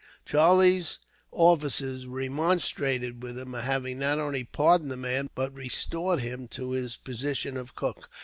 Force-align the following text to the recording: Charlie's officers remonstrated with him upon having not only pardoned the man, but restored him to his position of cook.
Charlie's 0.25 0.97
officers 1.31 2.07
remonstrated 2.07 3.21
with 3.21 3.37
him 3.37 3.53
upon 3.53 3.65
having 3.67 3.99
not 3.99 4.17
only 4.17 4.43
pardoned 4.43 4.89
the 4.89 4.97
man, 4.97 5.29
but 5.35 5.53
restored 5.53 6.21
him 6.21 6.47
to 6.57 6.71
his 6.71 6.95
position 6.97 7.55
of 7.55 7.75
cook. 7.75 8.09